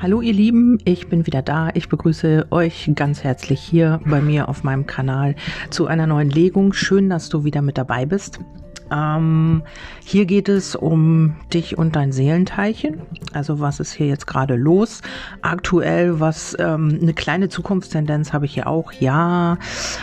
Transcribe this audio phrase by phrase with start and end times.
[0.00, 1.70] Hallo ihr Lieben, ich bin wieder da.
[1.74, 5.34] Ich begrüße euch ganz herzlich hier bei mir auf meinem Kanal
[5.70, 6.72] zu einer neuen Legung.
[6.72, 8.38] Schön, dass du wieder mit dabei bist.
[8.92, 9.62] Ähm,
[10.04, 13.02] hier geht es um dich und dein Seelenteilchen.
[13.32, 15.02] Also was ist hier jetzt gerade los?
[15.42, 19.58] Aktuell, was ähm, eine kleine Zukunftstendenz habe ich hier auch, ja.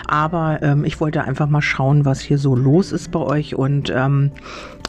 [0.08, 3.92] Aber ähm, ich wollte einfach mal schauen, was hier so los ist bei euch und
[3.96, 4.32] ähm,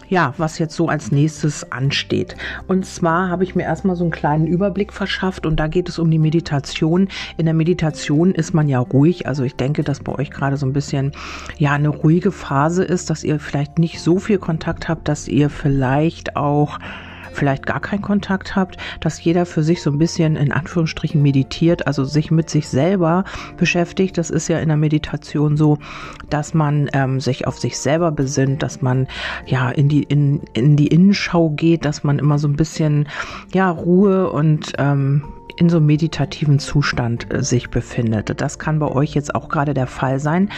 [0.09, 2.37] ja, was jetzt so als nächstes ansteht.
[2.67, 5.99] Und zwar habe ich mir erstmal so einen kleinen Überblick verschafft und da geht es
[5.99, 7.09] um die Meditation.
[7.37, 9.27] In der Meditation ist man ja ruhig.
[9.27, 11.13] Also ich denke, dass bei euch gerade so ein bisschen
[11.59, 15.51] ja eine ruhige Phase ist, dass ihr vielleicht nicht so viel Kontakt habt, dass ihr
[15.51, 16.79] vielleicht auch
[17.37, 21.87] vielleicht gar keinen Kontakt habt, dass jeder für sich so ein bisschen in Anführungsstrichen meditiert,
[21.87, 23.25] also sich mit sich selber
[23.57, 24.19] beschäftigt.
[24.19, 25.79] Das ist ja in der Meditation so,
[26.31, 29.07] dass man ähm, sich auf sich selber besinnt, dass man
[29.47, 33.09] ja in die in, in die Innenschau geht, dass man immer so ein bisschen
[33.53, 35.23] ja Ruhe und ähm,
[35.57, 38.41] in so einem meditativen Zustand äh, sich befindet.
[38.41, 40.51] Das kann bei euch jetzt auch gerade der Fall sein.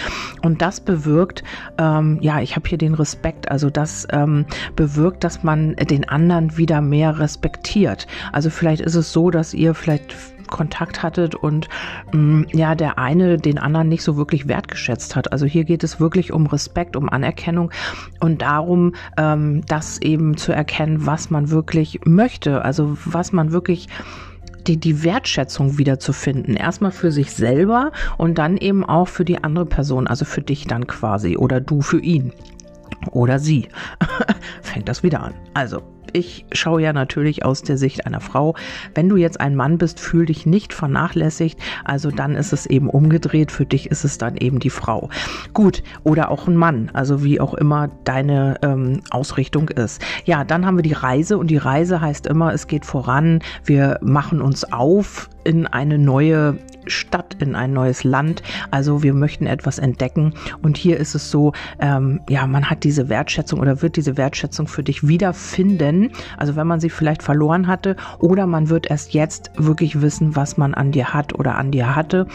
[0.43, 1.45] Und das bewirkt,
[1.79, 4.47] ähm, ja, ich habe hier den Respekt, also das ähm,
[4.77, 8.07] bewirkt, dass man den anderen wieder mehr respektiert.
[8.33, 10.15] Also vielleicht ist es so, dass ihr vielleicht
[10.49, 11.69] Kontakt hattet und
[12.13, 15.33] mh, mm, ja, der eine den anderen nicht so wirklich wertgeschätzt hat.
[15.33, 17.71] Also hier geht es wirklich um Respekt, um Anerkennung
[18.21, 23.89] und darum, ähm, das eben zu erkennen, was man wirklich möchte, also was man wirklich
[24.69, 26.55] die, die Wertschätzung wiederzufinden.
[26.55, 30.67] Erstmal für sich selber und dann eben auch für die andere Person, also für dich
[30.67, 32.33] dann quasi oder du für ihn
[33.11, 33.69] oder sie.
[34.63, 35.35] Fängt das wieder an.
[35.55, 38.55] Also, ich schaue ja natürlich aus der Sicht einer Frau.
[38.95, 41.59] Wenn du jetzt ein Mann bist, fühl dich nicht vernachlässigt.
[41.85, 43.53] Also dann ist es eben umgedreht.
[43.53, 45.11] Für dich ist es dann eben die Frau.
[45.55, 45.83] Gut.
[46.05, 46.91] Oder auch ein Mann.
[46.93, 50.03] Also wie auch immer deine ähm, Ausrichtung ist.
[50.25, 53.41] Ja, dann haben wir die Reise und die Reise heißt immer, es geht voran.
[53.65, 58.43] Wir machen uns auf in eine neue Stadt, in ein neues Land.
[58.71, 60.35] Also wir möchten etwas entdecken.
[60.63, 64.67] Und hier ist es so, ähm, ja, man hat diese Wertschätzung oder wird diese Wertschätzung
[64.67, 66.11] für dich wiederfinden.
[66.37, 70.57] Also wenn man sie vielleicht verloren hatte oder man wird erst jetzt wirklich wissen, was
[70.57, 72.27] man an dir hat oder an dir hatte,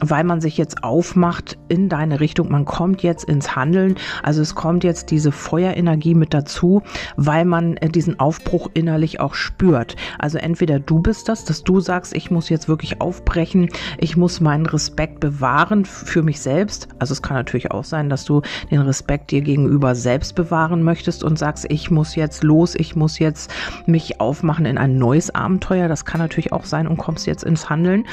[0.00, 2.50] weil man sich jetzt aufmacht in deine Richtung.
[2.50, 3.96] Man kommt jetzt ins Handeln.
[4.22, 6.82] Also es kommt jetzt diese Feuerenergie mit dazu,
[7.16, 9.96] weil man äh, diesen Aufbruch innerlich auch spürt.
[10.18, 14.40] Also entweder du bist das, dass du sagst, ich muss jetzt wirklich aufbrechen, ich muss
[14.40, 16.88] meinen Respekt bewahren für mich selbst.
[16.98, 21.24] Also es kann natürlich auch sein, dass du den Respekt dir gegenüber selbst bewahren möchtest
[21.24, 23.52] und sagst, ich muss jetzt los, ich muss jetzt
[23.86, 25.88] mich aufmachen in ein neues Abenteuer.
[25.88, 28.04] Das kann natürlich auch sein und kommst jetzt ins Handeln.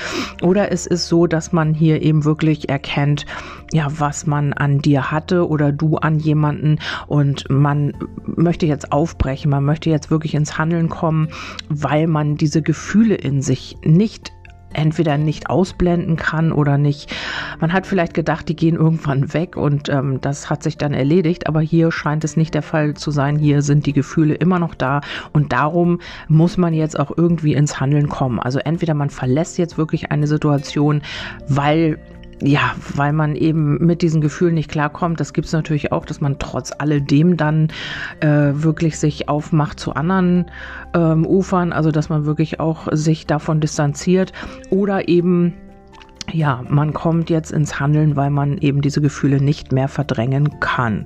[0.42, 3.26] Oder es ist so, dass man hier eben wirklich erkennt,
[3.74, 7.94] ja, was man an dir hatte oder du an jemanden und man
[8.26, 11.30] möchte jetzt aufbrechen, man möchte jetzt wirklich ins Handeln kommen,
[11.70, 14.32] weil man diese Gefühle in sich nicht
[14.74, 17.14] entweder nicht ausblenden kann oder nicht.
[17.60, 21.48] Man hat vielleicht gedacht, die gehen irgendwann weg und ähm, das hat sich dann erledigt,
[21.48, 23.38] aber hier scheint es nicht der Fall zu sein.
[23.38, 25.02] Hier sind die Gefühle immer noch da
[25.34, 28.40] und darum muss man jetzt auch irgendwie ins Handeln kommen.
[28.40, 31.02] Also entweder man verlässt jetzt wirklich eine Situation,
[31.48, 32.00] weil
[32.42, 35.20] ja, weil man eben mit diesen Gefühlen nicht klarkommt.
[35.20, 37.70] Das gibt es natürlich auch, dass man trotz alledem dann
[38.20, 40.46] äh, wirklich sich aufmacht zu anderen
[40.94, 44.34] ähm, Ufern, also dass man wirklich auch sich davon distanziert
[44.70, 45.54] oder eben
[46.34, 51.06] ja, man kommt jetzt ins Handeln, weil man eben diese Gefühle nicht mehr verdrängen kann.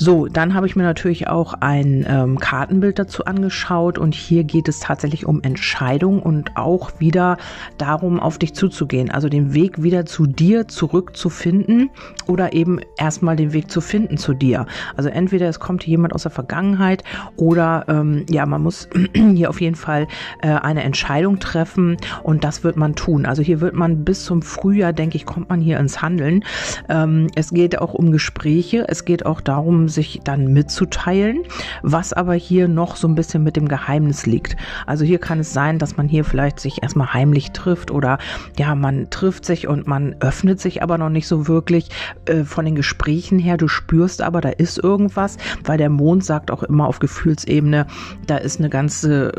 [0.00, 4.68] So, dann habe ich mir natürlich auch ein ähm, Kartenbild dazu angeschaut und hier geht
[4.68, 7.36] es tatsächlich um Entscheidung und auch wieder
[7.78, 11.90] darum, auf dich zuzugehen, also den Weg wieder zu dir zurückzufinden
[12.28, 14.66] oder eben erstmal den Weg zu finden zu dir.
[14.96, 17.02] Also entweder es kommt jemand aus der Vergangenheit
[17.34, 18.88] oder ähm, ja, man muss
[19.34, 20.06] hier auf jeden Fall
[20.42, 23.26] äh, eine Entscheidung treffen und das wird man tun.
[23.26, 26.44] Also hier wird man bis zum Frühjahr, denke ich, kommt man hier ins Handeln.
[26.88, 28.84] Ähm, es geht auch um Gespräche.
[28.86, 31.44] Es geht auch darum, sich dann mitzuteilen,
[31.82, 34.56] was aber hier noch so ein bisschen mit dem Geheimnis liegt.
[34.86, 38.18] Also hier kann es sein, dass man hier vielleicht sich erstmal heimlich trifft oder
[38.58, 41.88] ja, man trifft sich und man öffnet sich aber noch nicht so wirklich
[42.26, 43.56] äh, von den Gesprächen her.
[43.56, 47.86] Du spürst aber, da ist irgendwas, weil der Mond sagt auch immer auf Gefühlsebene,
[48.26, 49.32] da ist eine ganze,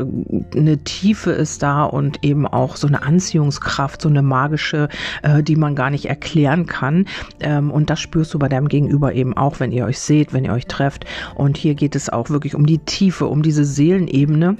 [0.54, 4.88] eine Tiefe ist da und eben auch so eine Anziehungskraft, so eine magische
[5.22, 7.06] äh, die man gar nicht erklären kann.
[7.40, 10.39] Ähm, und das spürst du bei deinem Gegenüber eben auch, wenn ihr euch seht, wenn
[10.44, 11.04] ihr euch trefft.
[11.34, 14.56] Und hier geht es auch wirklich um die Tiefe, um diese Seelenebene.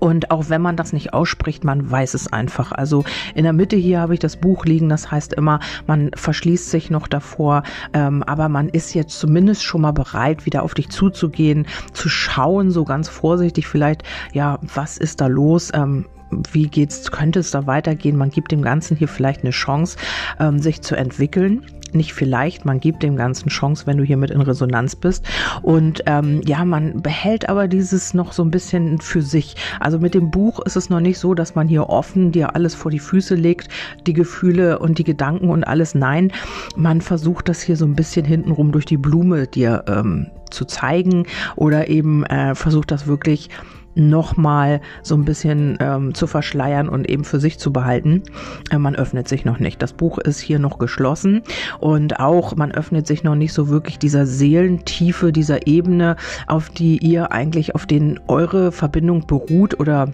[0.00, 2.72] Und auch wenn man das nicht ausspricht, man weiß es einfach.
[2.72, 3.04] Also
[3.34, 6.90] in der Mitte hier habe ich das Buch liegen, das heißt immer, man verschließt sich
[6.90, 7.62] noch davor,
[7.92, 12.70] ähm, aber man ist jetzt zumindest schon mal bereit, wieder auf dich zuzugehen, zu schauen,
[12.70, 14.02] so ganz vorsichtig vielleicht,
[14.32, 15.70] ja, was ist da los?
[15.72, 16.06] Ähm,
[16.52, 18.16] wie geht's, könnte es da weitergehen?
[18.16, 19.96] Man gibt dem Ganzen hier vielleicht eine Chance,
[20.40, 21.62] ähm, sich zu entwickeln
[21.96, 25.26] nicht vielleicht, man gibt dem Ganzen Chance, wenn du hier mit in Resonanz bist.
[25.62, 29.56] Und ähm, ja, man behält aber dieses noch so ein bisschen für sich.
[29.80, 32.74] Also mit dem Buch ist es noch nicht so, dass man hier offen dir alles
[32.74, 33.68] vor die Füße legt,
[34.06, 35.94] die Gefühle und die Gedanken und alles.
[35.94, 36.32] Nein,
[36.76, 41.26] man versucht das hier so ein bisschen hintenrum durch die Blume dir ähm, zu zeigen
[41.56, 43.50] oder eben äh, versucht das wirklich
[43.96, 48.22] nochmal so ein bisschen ähm, zu verschleiern und eben für sich zu behalten.
[48.70, 49.82] Äh, man öffnet sich noch nicht.
[49.82, 51.42] Das Buch ist hier noch geschlossen
[51.80, 56.16] und auch man öffnet sich noch nicht so wirklich dieser Seelentiefe, dieser Ebene,
[56.46, 60.08] auf die ihr eigentlich, auf den eure Verbindung beruht oder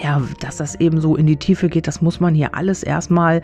[0.00, 3.42] ja, dass das eben so in die Tiefe geht, das muss man hier alles erstmal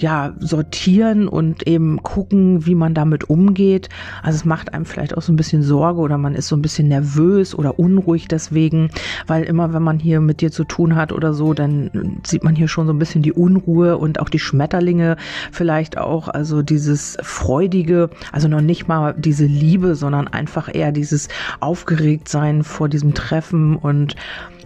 [0.00, 3.88] ja, sortieren und eben gucken, wie man damit umgeht.
[4.22, 6.62] Also es macht einem vielleicht auch so ein bisschen Sorge oder man ist so ein
[6.62, 8.90] bisschen nervös oder unruhig deswegen,
[9.26, 12.54] weil immer wenn man hier mit dir zu tun hat oder so, dann sieht man
[12.54, 15.16] hier schon so ein bisschen die Unruhe und auch die Schmetterlinge
[15.52, 21.28] vielleicht auch, also dieses freudige, also noch nicht mal diese Liebe, sondern einfach eher dieses
[21.60, 24.14] Aufgeregtsein vor diesem Treffen und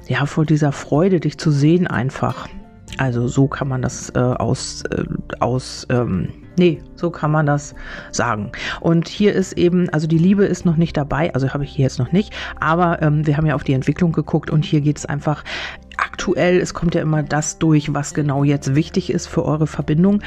[0.08, 2.48] ja, vor dieser Freude, dich zu sehen einfach.
[2.98, 5.04] Also so kann man das äh, aus, äh,
[5.40, 6.28] aus ähm,
[6.58, 7.74] nee, so kann man das
[8.10, 8.52] sagen.
[8.80, 11.84] Und hier ist eben, also die Liebe ist noch nicht dabei, also habe ich hier
[11.84, 14.98] jetzt noch nicht, aber ähm, wir haben ja auf die Entwicklung geguckt und hier geht
[14.98, 15.44] es einfach
[16.12, 20.20] aktuell, es kommt ja immer das durch, was genau jetzt wichtig ist für eure Verbindung.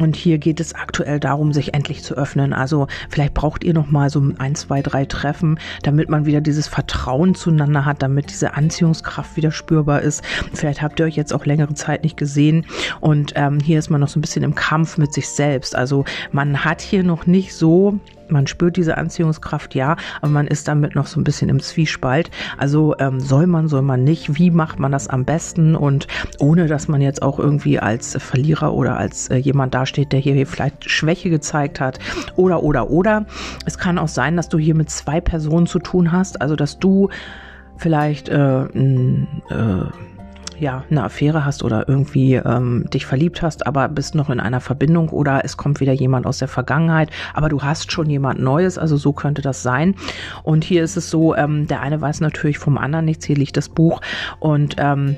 [0.00, 2.54] Und hier geht es aktuell darum, sich endlich zu öffnen.
[2.54, 6.68] Also vielleicht braucht ihr noch mal so ein, zwei, drei Treffen, damit man wieder dieses
[6.68, 10.24] Vertrauen zueinander hat, damit diese Anziehungskraft wieder spürbar ist.
[10.54, 12.64] Vielleicht habt ihr euch jetzt auch längere Zeit nicht gesehen.
[13.00, 15.76] Und ähm, hier ist man noch so ein bisschen im Kampf mit sich selbst.
[15.76, 18.00] Also man hat hier noch nicht so
[18.30, 22.30] man spürt diese Anziehungskraft, ja, aber man ist damit noch so ein bisschen im Zwiespalt.
[22.58, 24.38] Also ähm, soll man, soll man nicht?
[24.38, 25.74] Wie macht man das am besten?
[25.74, 26.06] Und
[26.38, 30.46] ohne, dass man jetzt auch irgendwie als Verlierer oder als äh, jemand dasteht, der hier
[30.46, 31.98] vielleicht Schwäche gezeigt hat
[32.36, 33.26] oder, oder, oder.
[33.64, 36.78] Es kann auch sein, dass du hier mit zwei Personen zu tun hast, also dass
[36.78, 37.08] du
[37.76, 39.86] vielleicht äh, äh,
[40.58, 44.60] ja eine Affäre hast oder irgendwie ähm, dich verliebt hast, aber bist noch in einer
[44.60, 48.78] Verbindung oder es kommt wieder jemand aus der Vergangenheit, aber du hast schon jemand Neues,
[48.78, 49.94] also so könnte das sein.
[50.42, 53.56] Und hier ist es so, ähm, der eine weiß natürlich vom anderen nichts, hier liegt
[53.56, 54.00] das Buch
[54.40, 55.16] und ähm,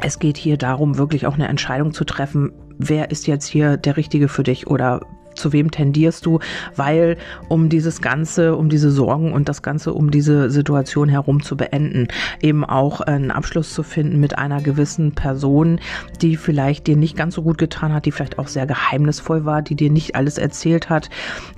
[0.00, 3.96] es geht hier darum, wirklich auch eine Entscheidung zu treffen, wer ist jetzt hier der
[3.96, 5.00] Richtige für dich oder
[5.38, 6.40] zu wem tendierst du,
[6.76, 7.16] weil
[7.48, 12.08] um dieses Ganze, um diese Sorgen und das Ganze um diese Situation herum zu beenden,
[12.40, 15.80] eben auch einen Abschluss zu finden mit einer gewissen Person,
[16.20, 19.62] die vielleicht dir nicht ganz so gut getan hat, die vielleicht auch sehr geheimnisvoll war,
[19.62, 21.10] die dir nicht alles erzählt hat,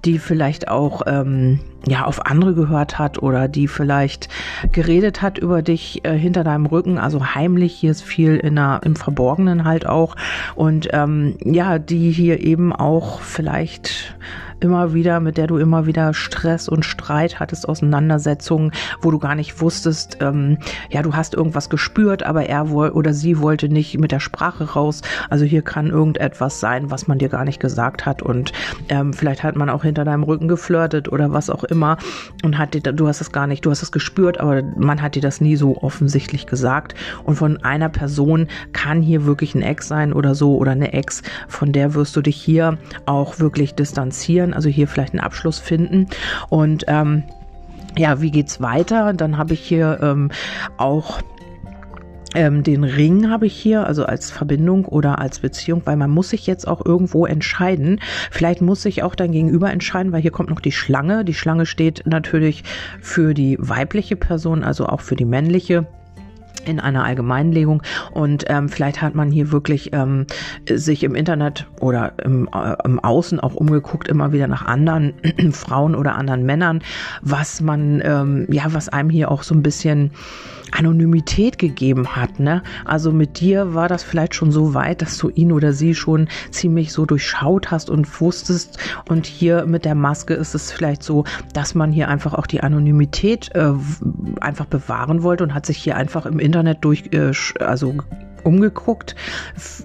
[0.04, 4.28] die vielleicht auch ähm, ja auf andere gehört hat oder die vielleicht
[4.72, 8.80] geredet hat über dich äh, hinter deinem Rücken, also heimlich, hier ist viel in der,
[8.84, 10.16] im Verborgenen halt auch.
[10.54, 13.20] Und ähm, ja, die hier eben auch
[13.70, 14.14] vielleicht
[14.60, 19.34] immer wieder, mit der du immer wieder Stress und Streit hattest, Auseinandersetzungen, wo du gar
[19.34, 20.58] nicht wusstest, ähm,
[20.90, 25.00] ja, du hast irgendwas gespürt, aber er oder sie wollte nicht mit der Sprache raus.
[25.30, 28.52] Also hier kann irgendetwas sein, was man dir gar nicht gesagt hat und
[28.88, 31.96] ähm, vielleicht hat man auch hinter deinem Rücken geflirtet oder was auch immer
[32.44, 35.14] und hat dir, du hast es gar nicht, du hast es gespürt, aber man hat
[35.14, 39.88] dir das nie so offensichtlich gesagt und von einer Person kann hier wirklich ein Ex
[39.88, 44.49] sein oder so oder eine Ex, von der wirst du dich hier auch wirklich distanzieren
[44.50, 46.08] können, also hier vielleicht einen Abschluss finden
[46.48, 47.22] und ähm,
[47.98, 49.12] ja, wie geht's weiter?
[49.12, 50.30] Dann habe ich hier ähm,
[50.76, 51.20] auch
[52.36, 56.30] ähm, den Ring habe ich hier, also als Verbindung oder als Beziehung, weil man muss
[56.30, 58.00] sich jetzt auch irgendwo entscheiden.
[58.30, 61.24] Vielleicht muss sich auch dein Gegenüber entscheiden, weil hier kommt noch die Schlange.
[61.24, 62.62] Die Schlange steht natürlich
[63.00, 65.88] für die weibliche Person, also auch für die männliche
[66.66, 70.26] in einer Allgemeinlegung und ähm, vielleicht hat man hier wirklich ähm,
[70.68, 75.14] sich im Internet oder im, äh, im Außen auch umgeguckt immer wieder nach anderen
[75.52, 76.82] Frauen oder anderen Männern,
[77.22, 80.10] was man ähm, ja was einem hier auch so ein bisschen
[80.72, 82.40] Anonymität gegeben hat.
[82.40, 82.62] Ne?
[82.84, 86.28] Also mit dir war das vielleicht schon so weit, dass du ihn oder sie schon
[86.50, 88.78] ziemlich so durchschaut hast und wusstest.
[89.08, 92.62] Und hier mit der Maske ist es vielleicht so, dass man hier einfach auch die
[92.62, 93.72] Anonymität äh,
[94.40, 97.94] einfach bewahren wollte und hat sich hier einfach im Internet durch, äh, also
[98.44, 99.14] umgeguckt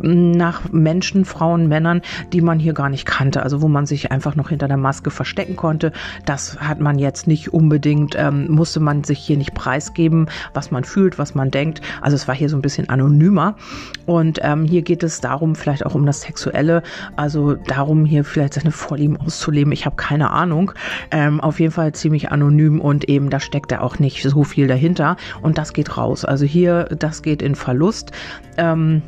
[0.01, 2.01] nach Menschen, Frauen, Männern,
[2.33, 5.09] die man hier gar nicht kannte, also wo man sich einfach noch hinter der Maske
[5.09, 5.91] verstecken konnte.
[6.25, 10.83] Das hat man jetzt nicht unbedingt, ähm, musste man sich hier nicht preisgeben, was man
[10.83, 11.81] fühlt, was man denkt.
[12.01, 13.55] Also es war hier so ein bisschen anonymer.
[14.05, 16.83] Und ähm, hier geht es darum, vielleicht auch um das Sexuelle,
[17.15, 19.71] also darum, hier vielleicht seine Vorlieben auszuleben.
[19.71, 20.71] Ich habe keine Ahnung.
[21.11, 24.67] Ähm, auf jeden Fall ziemlich anonym und eben da steckt da auch nicht so viel
[24.67, 25.17] dahinter.
[25.41, 26.25] Und das geht raus.
[26.25, 28.11] Also hier, das geht in Verlust.
[28.57, 29.01] Ähm,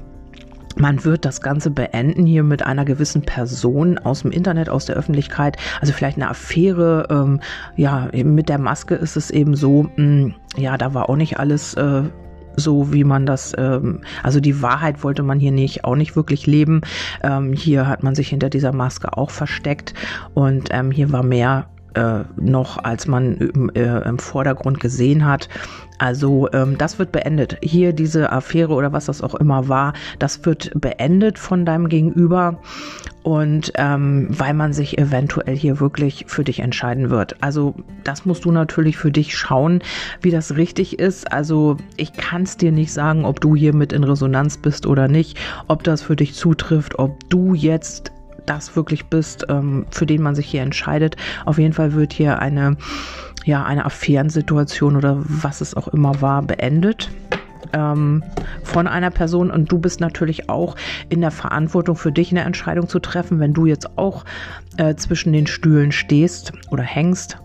[0.80, 4.96] man wird das Ganze beenden hier mit einer gewissen Person aus dem Internet, aus der
[4.96, 5.58] Öffentlichkeit.
[5.82, 7.08] Also vielleicht eine Affäre.
[7.10, 7.40] Ähm,
[7.76, 11.40] ja, mit der Maske ist es eben so, mh, hm, ja, da war auch nicht
[11.40, 12.04] alles äh,
[12.60, 16.48] so wie man das, ähm, also die Wahrheit wollte man hier nicht, auch nicht wirklich
[16.48, 16.82] leben.
[17.24, 19.94] Ähm, hier hat man sich hinter dieser Maske auch versteckt
[20.34, 25.50] und ähm, hier war mehr äh, noch, als man äh, im Vordergrund gesehen hat.
[25.98, 27.58] Also ähm, das wird beendet.
[27.64, 32.60] Hier diese Affäre oder was das auch immer war, das wird beendet von deinem Gegenüber
[33.24, 37.36] und ähm, weil man sich eventuell hier wirklich für dich entscheiden wird.
[37.42, 37.74] Also
[38.04, 39.82] das musst du natürlich für dich schauen,
[40.22, 41.32] wie das richtig ist.
[41.34, 45.08] Also ich kann es dir nicht sagen, ob du hier mit in Resonanz bist oder
[45.08, 48.12] nicht, ob das für dich zutrifft, ob du jetzt
[48.48, 51.16] das wirklich bist, ähm, für den man sich hier entscheidet.
[51.46, 52.78] Auf jeden Fall wird hier eine,
[53.46, 57.10] ja, eine Affärensituation oder was es auch immer war, beendet
[57.74, 58.24] ähm,
[58.64, 60.76] von einer Person und du bist natürlich auch
[61.10, 64.26] in der Verantwortung für dich eine Entscheidung zu treffen, wenn du jetzt auch
[64.78, 67.38] äh, zwischen den Stühlen stehst oder hängst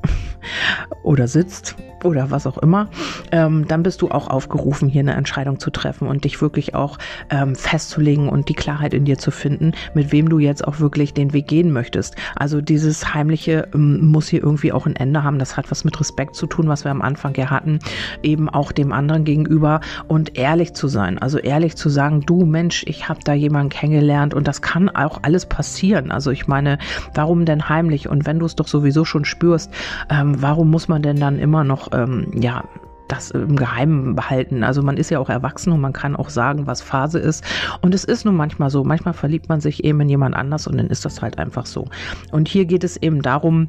[1.02, 2.88] oder sitzt oder was auch immer,
[3.30, 6.98] ähm, dann bist du auch aufgerufen, hier eine Entscheidung zu treffen und dich wirklich auch
[7.30, 11.14] ähm, festzulegen und die Klarheit in dir zu finden, mit wem du jetzt auch wirklich
[11.14, 12.16] den Weg gehen möchtest.
[12.36, 15.38] Also dieses Heimliche ähm, muss hier irgendwie auch ein Ende haben.
[15.38, 17.78] Das hat was mit Respekt zu tun, was wir am Anfang ja hatten,
[18.22, 21.18] eben auch dem anderen gegenüber und ehrlich zu sein.
[21.18, 25.20] Also ehrlich zu sagen, du Mensch, ich habe da jemanden kennengelernt und das kann auch
[25.22, 26.10] alles passieren.
[26.10, 26.78] Also ich meine,
[27.14, 28.08] warum denn heimlich?
[28.08, 29.72] Und wenn du es doch sowieso schon spürst,
[30.10, 32.64] ähm, warum muss man denn dann immer noch ähm, ja,
[33.12, 34.64] das im Geheimen behalten.
[34.64, 37.44] Also man ist ja auch erwachsen und man kann auch sagen, was Phase ist.
[37.82, 38.84] Und es ist nun manchmal so.
[38.84, 41.86] Manchmal verliebt man sich eben in jemand anders und dann ist das halt einfach so.
[42.30, 43.68] Und hier geht es eben darum,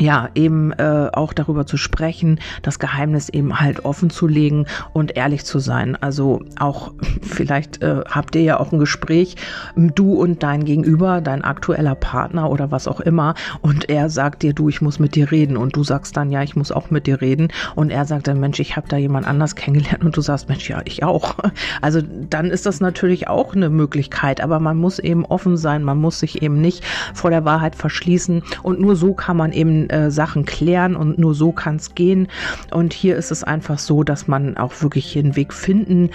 [0.00, 5.16] ja, eben äh, auch darüber zu sprechen, das Geheimnis eben halt offen zu legen und
[5.16, 5.96] ehrlich zu sein.
[6.00, 9.36] Also auch vielleicht äh, habt ihr ja auch ein Gespräch,
[9.76, 14.52] du und dein Gegenüber, dein aktueller Partner oder was auch immer, und er sagt dir,
[14.52, 17.06] du, ich muss mit dir reden, und du sagst dann, ja, ich muss auch mit
[17.06, 20.20] dir reden, und er sagt dann, Mensch, ich habe da jemand anders kennengelernt, und du
[20.20, 21.36] sagst, Mensch, ja, ich auch.
[21.80, 25.98] Also dann ist das natürlich auch eine Möglichkeit, aber man muss eben offen sein, man
[25.98, 26.84] muss sich eben nicht
[27.14, 31.34] vor der Wahrheit verschließen, und nur so kann man eben äh, Sachen klären und nur
[31.34, 32.28] so kann es gehen.
[32.70, 36.10] Und hier ist es einfach so, dass man auch wirklich hier einen Weg finden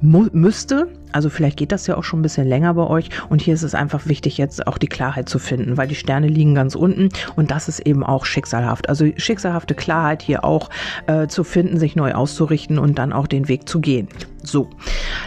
[0.00, 0.88] müsste.
[1.12, 3.10] Also vielleicht geht das ja auch schon ein bisschen länger bei euch.
[3.28, 6.28] Und hier ist es einfach wichtig, jetzt auch die Klarheit zu finden, weil die Sterne
[6.28, 8.88] liegen ganz unten und das ist eben auch schicksalhaft.
[8.88, 10.70] Also schicksalhafte Klarheit hier auch
[11.06, 14.08] äh, zu finden, sich neu auszurichten und dann auch den Weg zu gehen.
[14.42, 14.70] So,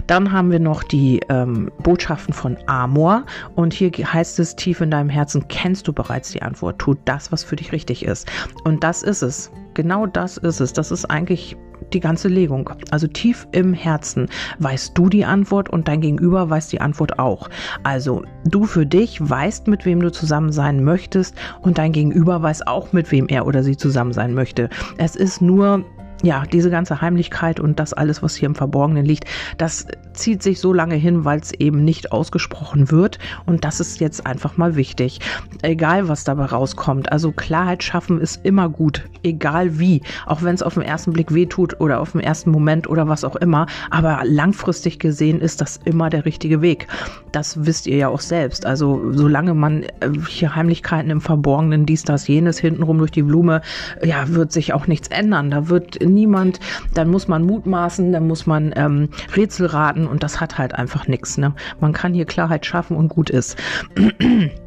[0.07, 3.25] dann haben wir noch die ähm, Botschaften von Amor
[3.55, 6.79] und hier heißt es, tief in deinem Herzen kennst du bereits die Antwort.
[6.79, 8.29] Tu das, was für dich richtig ist.
[8.63, 9.51] Und das ist es.
[9.75, 10.73] Genau das ist es.
[10.73, 11.55] Das ist eigentlich
[11.91, 12.69] die ganze Legung.
[12.91, 17.49] Also tief im Herzen weißt du die Antwort und dein Gegenüber weiß die Antwort auch.
[17.83, 22.67] Also du für dich weißt, mit wem du zusammen sein möchtest und dein Gegenüber weiß
[22.67, 24.69] auch, mit wem er oder sie zusammen sein möchte.
[24.97, 25.83] Es ist nur
[26.23, 29.25] ja, diese ganze Heimlichkeit und das alles, was hier im Verborgenen liegt,
[29.57, 33.19] das zieht sich so lange hin, weil es eben nicht ausgesprochen wird.
[33.45, 35.19] Und das ist jetzt einfach mal wichtig.
[35.61, 37.11] Egal, was dabei rauskommt.
[37.11, 39.03] Also Klarheit schaffen ist immer gut.
[39.23, 40.01] Egal wie.
[40.25, 43.23] Auch wenn es auf den ersten Blick wehtut oder auf den ersten Moment oder was
[43.25, 43.65] auch immer.
[43.89, 46.87] Aber langfristig gesehen ist das immer der richtige Weg.
[47.31, 48.65] Das wisst ihr ja auch selbst.
[48.65, 49.89] Also solange man äh,
[50.29, 53.61] hier Heimlichkeiten im Verborgenen, dies, das, jenes, hintenrum durch die Blume,
[54.01, 55.51] ja, wird sich auch nichts ändern.
[55.51, 56.59] Da wird niemand,
[56.93, 61.07] dann muss man mutmaßen, dann muss man ähm, Rätsel raten und das hat halt einfach
[61.07, 61.37] nichts.
[61.37, 61.53] Ne?
[61.79, 63.57] Man kann hier Klarheit schaffen und gut ist.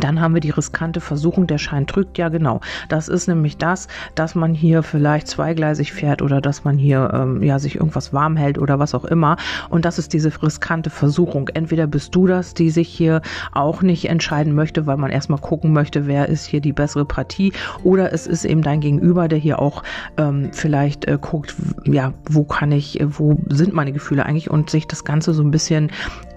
[0.00, 2.18] Dann haben wir die riskante Versuchung, der Schein trügt.
[2.18, 2.60] Ja, genau.
[2.88, 7.42] Das ist nämlich das, dass man hier vielleicht zweigleisig fährt oder dass man hier ähm,
[7.42, 9.36] ja sich irgendwas warm hält oder was auch immer.
[9.70, 11.48] Und das ist diese riskante Versuchung.
[11.48, 13.22] Entweder bist du das, die sich hier
[13.52, 17.52] auch nicht entscheiden möchte, weil man erstmal gucken möchte, wer ist hier die bessere Partie,
[17.82, 19.82] oder es ist eben dein Gegenüber, der hier auch
[20.16, 24.70] ähm, vielleicht äh, guckt, ja, wo kann ich, äh, wo sind meine Gefühle eigentlich und
[24.70, 25.90] sich das Ganze so ein bisschen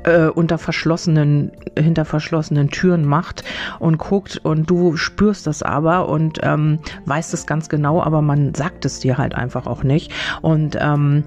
[0.07, 3.43] äh, unter verschlossenen, hinter verschlossenen Türen macht
[3.79, 8.55] und guckt und du spürst das aber und ähm, weißt es ganz genau, aber man
[8.55, 10.11] sagt es dir halt einfach auch nicht.
[10.41, 11.23] Und ähm,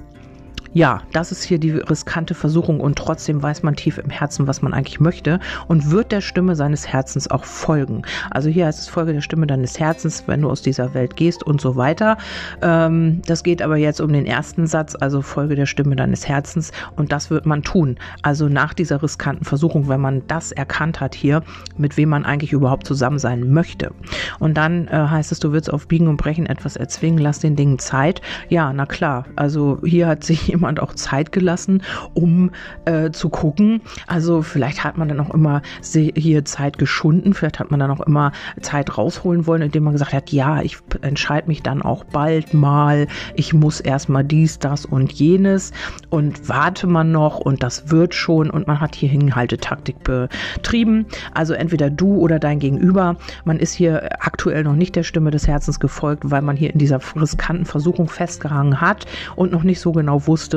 [0.73, 4.63] ja, das ist hier die riskante Versuchung und trotzdem weiß man tief im Herzen, was
[4.63, 8.03] man eigentlich möchte und wird der Stimme seines Herzens auch folgen.
[8.31, 11.43] Also hier heißt es Folge der Stimme deines Herzens, wenn du aus dieser Welt gehst
[11.43, 12.19] und so weiter.
[12.63, 16.71] Ähm, das geht aber jetzt um den ersten Satz, also Folge der Stimme deines Herzens
[16.95, 17.97] und das wird man tun.
[18.23, 21.43] Also nach dieser riskanten Versuchung, wenn man das erkannt hat hier,
[21.79, 23.93] mit wem man eigentlich überhaupt zusammen sein möchte.
[24.39, 27.57] Und dann äh, heißt es, du wirst auf Biegen und Brechen etwas erzwingen, lass den
[27.57, 28.21] Dingen Zeit.
[28.49, 29.27] Ja, na klar.
[29.35, 32.51] Also hier hat sich jemand auch Zeit gelassen, um
[32.85, 33.81] äh, zu gucken.
[34.07, 38.01] Also vielleicht hat man dann auch immer hier Zeit geschunden, vielleicht hat man dann auch
[38.01, 42.53] immer Zeit rausholen wollen, indem man gesagt hat, ja, ich entscheide mich dann auch bald
[42.53, 45.73] mal, ich muss erstmal dies, das und jenes
[46.11, 51.07] und warte man noch und das wird schon und man hat hier Hinhaltetaktik betrieben.
[51.33, 53.17] Also entweder du oder dein Gegenüber.
[53.45, 56.79] Man ist hier aktuell noch nicht der Stimme des Herzens gefolgt, weil man hier in
[56.79, 60.50] dieser riskanten Versuchung festgehangen hat und noch nicht so genau wusste,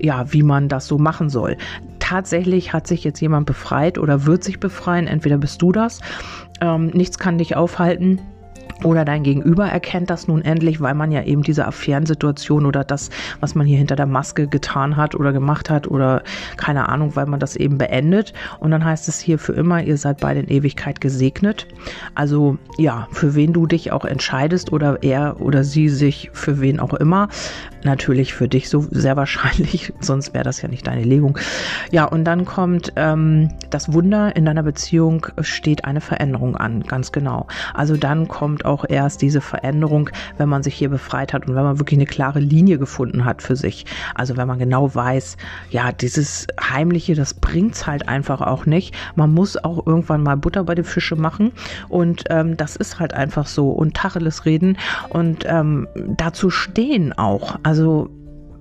[0.00, 1.56] ja, wie man das so machen soll.
[1.98, 5.06] Tatsächlich hat sich jetzt jemand befreit oder wird sich befreien.
[5.06, 6.00] Entweder bist du das.
[6.60, 8.20] Ähm, nichts kann dich aufhalten
[8.84, 13.10] oder dein Gegenüber erkennt das nun endlich, weil man ja eben diese Affärensituation oder das,
[13.40, 16.22] was man hier hinter der Maske getan hat oder gemacht hat oder
[16.56, 18.32] keine Ahnung, weil man das eben beendet.
[18.58, 21.66] Und dann heißt es hier für immer, ihr seid beide in Ewigkeit gesegnet.
[22.14, 26.80] Also ja, für wen du dich auch entscheidest oder er oder sie sich für wen
[26.80, 27.28] auch immer.
[27.82, 31.38] Natürlich für dich so sehr wahrscheinlich, sonst wäre das ja nicht deine Legung.
[31.90, 37.12] Ja, und dann kommt ähm, das Wunder, in deiner Beziehung steht eine Veränderung an, ganz
[37.12, 37.46] genau.
[37.74, 41.62] Also dann kommt auch erst diese Veränderung, wenn man sich hier befreit hat und wenn
[41.62, 43.86] man wirklich eine klare Linie gefunden hat für sich.
[44.14, 45.36] Also wenn man genau weiß,
[45.70, 48.94] ja, dieses Heimliche, das bringt's halt einfach auch nicht.
[49.14, 51.52] Man muss auch irgendwann mal Butter bei den Fische machen
[51.88, 54.76] und ähm, das ist halt einfach so und Tacheles reden
[55.08, 57.56] und ähm, dazu stehen auch.
[57.62, 58.10] Also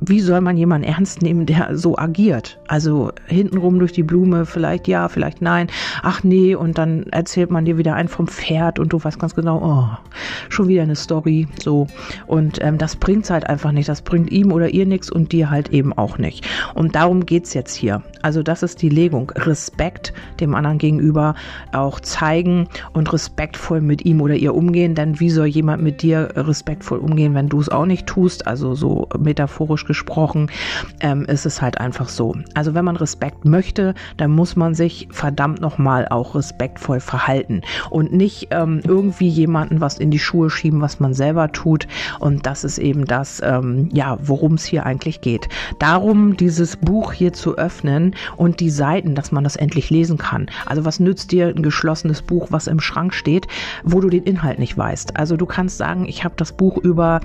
[0.02, 2.60] wie soll man jemanden ernst nehmen, der so agiert?
[2.68, 5.68] Also hintenrum durch die Blume, vielleicht ja, vielleicht nein,
[6.02, 9.36] ach nee, und dann erzählt man dir wieder ein vom Pferd und du weißt ganz
[9.36, 10.10] genau, oh,
[10.50, 11.88] schon wieder eine Story, so.
[12.28, 13.90] Und ähm, das bringt's halt einfach nicht.
[13.90, 16.48] Das bringt ihm oder ihr nichts und dir halt eben auch nicht.
[16.76, 18.02] Und darum geht's jetzt hier.
[18.22, 19.32] Also das ist die Legung.
[19.36, 21.36] Respekt dem anderen gegenüber
[21.74, 26.30] auch zeigen und respektvoll mit ihm oder ihr umgehen, denn wie soll jemand mit dir
[26.36, 28.48] respektvoll umgehen, wenn du es auch nicht tust?
[28.48, 30.52] Also so metaphorisch gesprochen,
[31.00, 32.36] ähm, ist es halt einfach so.
[32.54, 38.14] Also wenn man Respekt möchte, dann muss man sich verdammt nochmal auch respektvoll verhalten und
[38.14, 41.88] nicht ähm, irgendwie jemanden was in die Schuhe schieben, was man selber tut.
[42.20, 45.50] Und das ist eben das, ähm, ja, worum es hier eigentlich geht.
[45.80, 50.52] Darum, dieses Buch hier zu öffnen und die Seiten, dass man das endlich lesen kann.
[50.68, 53.48] Also was nützt dir ein geschlossenes Buch, was im Schrank steht,
[53.84, 55.18] wo du den Inhalt nicht weißt?
[55.18, 57.22] Also du kannst sagen, ich habe das Buch über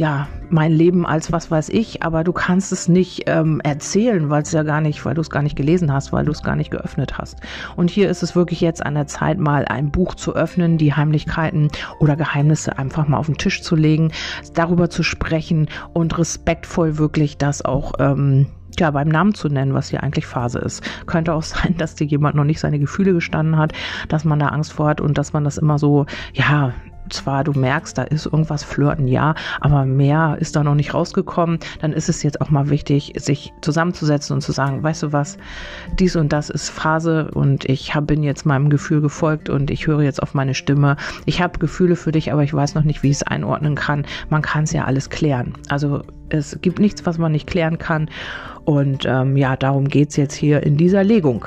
[0.00, 4.40] ja, mein Leben als was weiß ich, aber du kannst es nicht ähm, erzählen, weil
[4.40, 6.56] es ja gar nicht, weil du es gar nicht gelesen hast, weil du es gar
[6.56, 7.40] nicht geöffnet hast.
[7.76, 10.94] Und hier ist es wirklich jetzt an der Zeit, mal ein Buch zu öffnen, die
[10.94, 14.10] Heimlichkeiten oder Geheimnisse einfach mal auf den Tisch zu legen,
[14.54, 18.46] darüber zu sprechen und respektvoll wirklich das auch ähm,
[18.78, 20.82] ja, beim Namen zu nennen, was hier eigentlich Phase ist.
[21.04, 23.74] Könnte auch sein, dass dir jemand noch nicht seine Gefühle gestanden hat,
[24.08, 26.72] dass man da Angst vor hat und dass man das immer so, ja,
[27.12, 31.58] zwar du merkst, da ist irgendwas flirten, ja, aber mehr ist da noch nicht rausgekommen,
[31.80, 35.38] dann ist es jetzt auch mal wichtig, sich zusammenzusetzen und zu sagen, weißt du was,
[35.98, 39.86] dies und das ist Phase und ich hab, bin jetzt meinem Gefühl gefolgt und ich
[39.86, 40.96] höre jetzt auf meine Stimme.
[41.26, 44.04] Ich habe Gefühle für dich, aber ich weiß noch nicht, wie ich es einordnen kann.
[44.30, 45.54] Man kann es ja alles klären.
[45.68, 48.08] Also es gibt nichts, was man nicht klären kann.
[48.64, 51.46] Und ähm, ja, darum geht es jetzt hier in dieser Legung.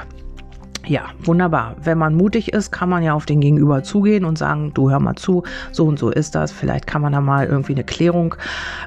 [0.86, 1.78] Ja, wunderbar.
[1.82, 5.00] Wenn man mutig ist, kann man ja auf den Gegenüber zugehen und sagen, du hör
[5.00, 6.52] mal zu, so und so ist das.
[6.52, 8.36] Vielleicht kann man da mal irgendwie eine Klärung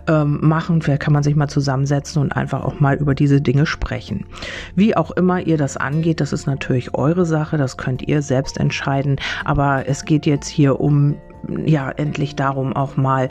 [0.07, 0.83] ähm, machen.
[0.83, 4.27] Vielleicht kann man sich mal zusammensetzen und einfach auch mal über diese Dinge sprechen.
[4.75, 7.57] Wie auch immer ihr das angeht, das ist natürlich eure Sache.
[7.57, 9.17] Das könnt ihr selbst entscheiden.
[9.47, 11.17] Aber es geht jetzt hier um
[11.65, 13.29] ja endlich darum, auch mal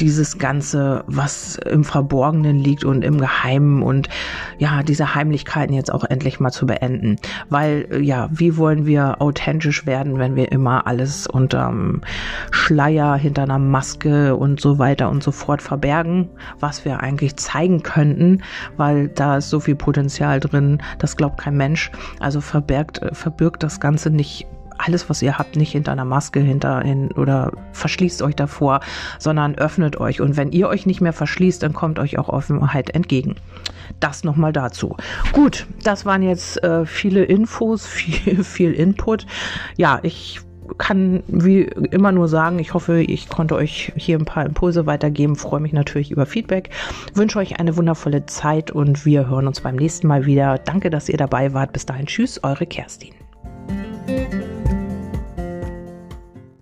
[0.00, 4.08] dieses Ganze, was im Verborgenen liegt und im Geheimen und
[4.58, 7.16] ja, diese Heimlichkeiten jetzt auch endlich mal zu beenden.
[7.48, 12.02] Weil ja, wie wollen wir authentisch werden, wenn wir immer alles unterm
[12.50, 16.28] Schleier, hinter einer Maske und so weiter und so fort verbergen,
[16.60, 18.42] was wir eigentlich zeigen könnten,
[18.76, 21.90] weil da ist so viel Potenzial drin, das glaubt kein Mensch.
[22.20, 24.46] Also verbergt, verbirgt das Ganze nicht
[24.78, 28.80] alles, was ihr habt, nicht hinter einer Maske hinter in, oder verschließt euch davor,
[29.18, 30.20] sondern öffnet euch.
[30.20, 33.36] Und wenn ihr euch nicht mehr verschließt, dann kommt euch auch Offenheit entgegen.
[34.00, 34.96] Das nochmal dazu.
[35.32, 39.26] Gut, das waren jetzt äh, viele Infos, viel, viel Input.
[39.76, 40.40] Ja, ich
[40.76, 45.36] kann wie immer nur sagen, ich hoffe, ich konnte euch hier ein paar Impulse weitergeben.
[45.36, 46.70] Freue mich natürlich über Feedback.
[47.14, 50.58] Wünsche euch eine wundervolle Zeit und wir hören uns beim nächsten Mal wieder.
[50.58, 51.72] Danke, dass ihr dabei wart.
[51.72, 53.14] Bis dahin, tschüss, eure Kerstin.